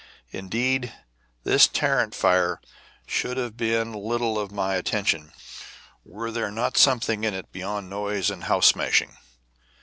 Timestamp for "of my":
4.39-4.73